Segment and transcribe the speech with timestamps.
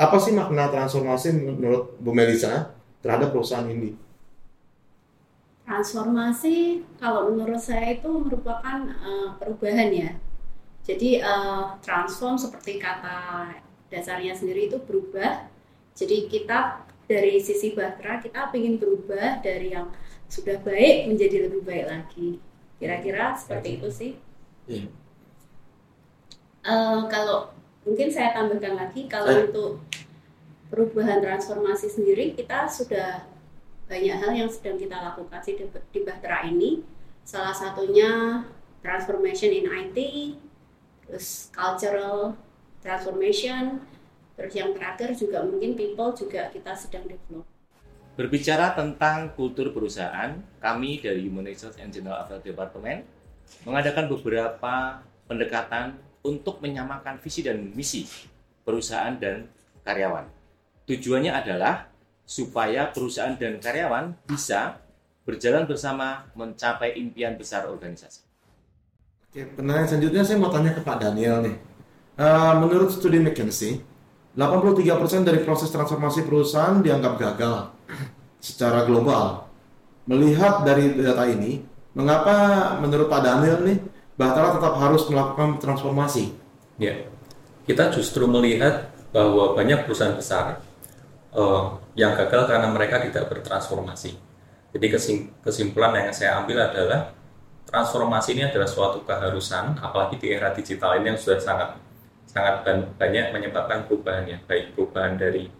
[0.00, 2.72] Apa sih makna transformasi menurut Bu Melisa
[3.04, 3.92] terhadap perusahaan ini?
[5.68, 10.10] Transformasi kalau menurut saya itu merupakan uh, perubahan ya.
[10.88, 13.52] Jadi uh, transform seperti kata
[13.92, 15.44] dasarnya sendiri itu berubah.
[15.92, 19.92] Jadi kita dari sisi Bahtera kita ingin berubah dari yang
[20.32, 22.40] sudah baik menjadi lebih baik lagi.
[22.80, 24.12] Kira-kira seperti itu sih.
[24.64, 24.88] Yeah.
[24.88, 24.88] Iya.
[26.60, 27.52] Uh, kalau
[27.84, 29.48] mungkin saya tambahkan lagi kalau eh.
[29.48, 29.80] untuk
[30.70, 33.26] perubahan transformasi sendiri kita sudah
[33.90, 36.86] banyak hal yang sedang kita lakukan sih di, di Bahtera ini.
[37.26, 38.42] Salah satunya
[38.80, 39.98] transformation in IT,
[41.04, 42.38] terus cultural
[42.80, 43.82] transformation,
[44.38, 47.44] terus yang terakhir juga mungkin people juga kita sedang develop.
[48.14, 53.04] Berbicara tentang kultur perusahaan, kami dari Human Resource and General Affairs Department
[53.66, 58.06] mengadakan beberapa pendekatan untuk menyamakan visi dan misi
[58.62, 59.48] perusahaan dan
[59.82, 60.39] karyawan.
[60.90, 61.86] Tujuannya adalah
[62.26, 64.82] supaya perusahaan dan karyawan bisa
[65.22, 68.26] berjalan bersama mencapai impian besar organisasi.
[69.30, 71.56] Oke, pertanyaan selanjutnya saya mau tanya ke Pak Daniel nih.
[72.18, 73.78] Uh, menurut studi McKinsey,
[74.34, 77.70] 83% dari proses transformasi perusahaan dianggap gagal
[78.42, 79.46] secara global.
[80.10, 81.62] Melihat dari data ini,
[81.94, 83.78] mengapa menurut Pak Daniel nih,
[84.18, 86.34] Bahtera tetap harus melakukan transformasi?
[86.82, 87.06] Ya,
[87.62, 90.58] kita justru melihat bahwa banyak perusahaan besar
[91.34, 94.14] uh, yang gagal karena mereka tidak bertransformasi.
[94.70, 94.86] Jadi
[95.42, 97.10] kesimpulan yang saya ambil adalah
[97.66, 101.70] transformasi ini adalah suatu keharusan, apalagi di era digital ini yang sudah sangat
[102.30, 102.62] sangat
[102.94, 105.50] banyak menyebabkan perubahan ya, baik perubahan dari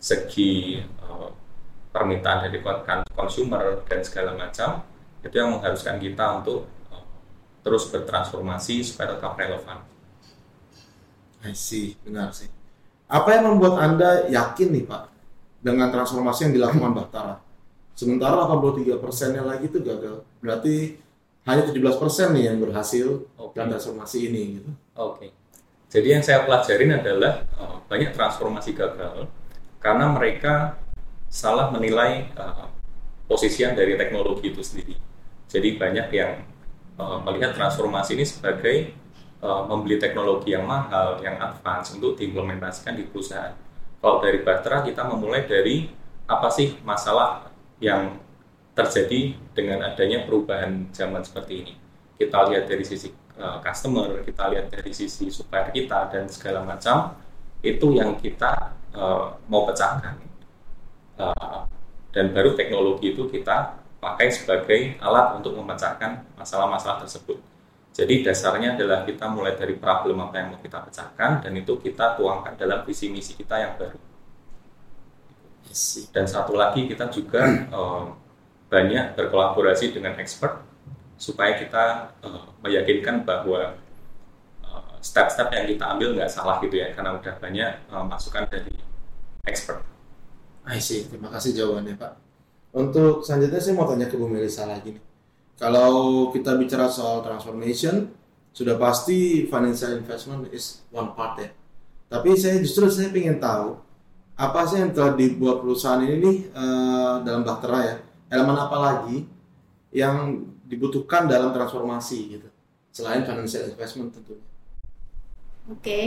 [0.00, 1.28] segi uh,
[1.92, 2.64] permintaan dari
[3.12, 4.80] konsumer dan segala macam
[5.20, 7.04] itu yang mengharuskan kita untuk uh,
[7.60, 9.84] terus bertransformasi supaya tetap relevan.
[11.44, 12.48] I see, benar sih.
[13.04, 15.13] Apa yang membuat Anda yakin nih Pak
[15.64, 17.40] dengan transformasi yang dilakukan Bahtara.
[17.96, 20.20] Sementara 83 persennya lagi itu gagal.
[20.44, 21.00] Berarti
[21.48, 23.56] hanya 17 persen nih yang berhasil okay.
[23.56, 24.60] dalam transformasi ini.
[24.60, 24.70] Gitu.
[25.00, 25.08] Oke.
[25.16, 25.30] Okay.
[25.94, 29.30] Jadi yang saya pelajarin adalah uh, banyak transformasi gagal
[29.78, 30.74] karena mereka
[31.30, 32.66] salah menilai uh,
[33.30, 34.98] posisian dari teknologi itu sendiri.
[35.46, 36.42] Jadi banyak yang
[36.98, 38.90] uh, melihat transformasi ini sebagai
[39.38, 43.54] uh, membeli teknologi yang mahal, yang advance untuk diimplementasikan di perusahaan
[44.04, 45.88] kalau dari Bahtera kita memulai dari
[46.28, 47.48] apa sih masalah
[47.80, 48.20] yang
[48.76, 51.72] terjadi dengan adanya perubahan zaman seperti ini.
[52.20, 53.08] Kita lihat dari sisi
[53.40, 57.16] uh, customer, kita lihat dari sisi supplier kita dan segala macam
[57.64, 60.20] itu yang kita uh, mau pecahkan.
[61.16, 61.64] Uh,
[62.12, 67.40] dan baru teknologi itu kita pakai sebagai alat untuk memecahkan masalah-masalah tersebut.
[67.94, 72.18] Jadi dasarnya adalah kita mulai dari problem apa yang mau kita pecahkan dan itu kita
[72.18, 73.98] tuangkan dalam visi misi kita yang baru.
[76.10, 78.10] Dan satu lagi kita juga uh,
[78.74, 80.66] banyak berkolaborasi dengan expert
[81.14, 83.78] supaya kita uh, meyakinkan bahwa
[84.66, 88.74] eh, step-step yang kita ambil nggak salah gitu ya karena udah banyak uh, masukan dari
[89.46, 89.86] expert.
[90.66, 91.06] I see.
[91.06, 92.12] Terima kasih jawabannya Pak.
[92.74, 95.13] Untuk selanjutnya saya mau tanya ke Bu Melisa lagi nih
[95.54, 98.10] kalau kita bicara soal transformation,
[98.54, 101.50] sudah pasti financial investment is one part ya.
[102.10, 103.74] Tapi saya justru saya ingin tahu
[104.34, 107.96] apa sih yang telah dibuat perusahaan ini nih uh, dalam Bahtera ya.
[108.30, 109.26] Elemen apa lagi
[109.94, 112.48] yang dibutuhkan dalam transformasi gitu.
[112.90, 114.42] Selain financial investment tentunya.
[115.70, 115.78] Oke.
[115.82, 116.06] Okay.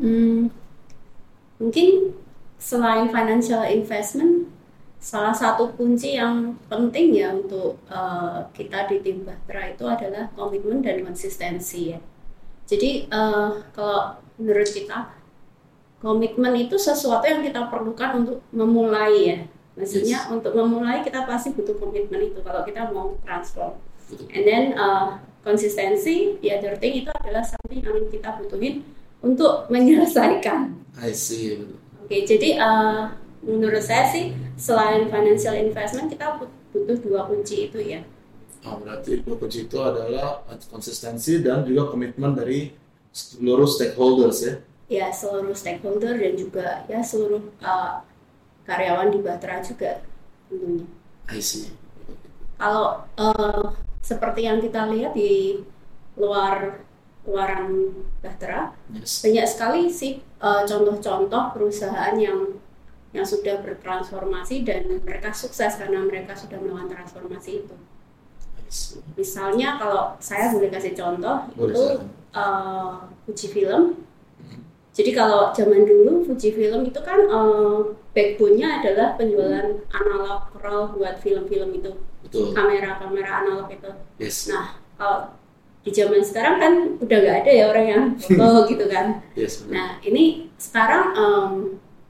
[0.00, 0.48] Hmm,
[1.60, 2.16] mungkin
[2.60, 4.48] selain financial investment
[5.04, 10.80] salah satu kunci yang penting ya untuk uh, kita di tim Bahtera itu adalah komitmen
[10.80, 12.00] dan konsistensi ya.
[12.64, 15.12] Jadi uh, kalau menurut kita
[16.00, 19.38] komitmen itu sesuatu yang kita perlukan untuk memulai ya.
[19.76, 20.32] Maksudnya yes.
[20.32, 23.76] untuk memulai kita pasti butuh komitmen itu kalau kita mau transform.
[24.32, 28.80] And then uh, konsistensi, the other thing itu adalah something yang kita butuhin
[29.20, 30.72] untuk menyelesaikan.
[30.96, 31.60] I see.
[32.00, 36.40] Oke, okay, jadi uh, menurut saya sih selain financial investment kita
[36.72, 38.00] butuh dua kunci itu ya.
[38.64, 40.40] Oh, berarti dua kunci itu adalah
[40.72, 42.72] konsistensi dan juga komitmen dari
[43.12, 44.54] seluruh stakeholders ya.
[44.88, 48.00] Ya, seluruh stakeholder dan juga ya seluruh uh,
[48.64, 50.00] karyawan di Batra juga
[50.48, 50.88] tentunya.
[51.28, 51.72] I see.
[52.56, 55.60] Kalau uh, seperti yang kita lihat di
[56.16, 56.84] luar
[57.24, 59.24] luaran Bahtera, yes.
[59.24, 62.60] banyak sekali sih uh, contoh-contoh perusahaan yang
[63.14, 67.76] yang sudah bertransformasi dan mereka sukses karena mereka sudah melakukan transformasi itu.
[69.14, 71.84] Misalnya kalau saya boleh kasih contoh boleh itu
[72.34, 74.02] uh, Fuji Film.
[74.94, 77.82] Jadi kalau zaman dulu Fujifilm itu kan uh,
[78.14, 81.90] backbone-nya adalah penjualan analog roll buat film-film itu,
[82.54, 83.90] kamera-kamera analog itu.
[84.22, 84.46] Yes.
[84.46, 85.34] Nah, kalau
[85.82, 88.04] di zaman sekarang kan udah nggak ada ya orang yang
[88.38, 89.18] foto gitu kan.
[89.34, 89.66] Yes.
[89.66, 89.74] benar.
[89.74, 91.50] Nah, ini sekarang em,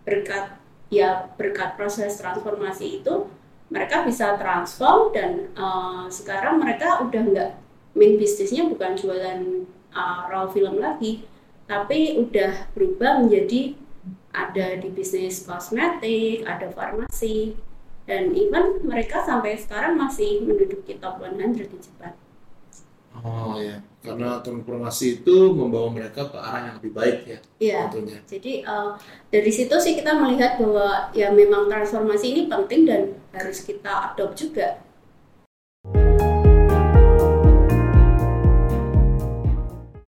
[0.04, 0.60] berkat
[0.92, 3.28] ya berkat proses transformasi itu
[3.72, 7.50] mereka bisa transform dan eh, sekarang mereka udah nggak
[7.96, 9.40] main bisnisnya bukan jualan
[9.94, 11.24] eh, raw film lagi,
[11.64, 13.74] tapi udah berubah menjadi
[14.34, 17.54] ada di bisnis kosmetik, ada farmasi,
[18.04, 22.23] dan even mereka sampai sekarang masih menduduki top 100 di Jepang.
[23.24, 27.78] Oh ya, karena transformasi itu membawa mereka ke arah yang lebih baik ya Iya.
[27.88, 28.20] tentunya.
[28.28, 28.88] Jadi eh,
[29.32, 34.36] dari situ sih kita melihat bahwa ya memang transformasi ini penting dan harus kita adopt
[34.36, 34.76] juga.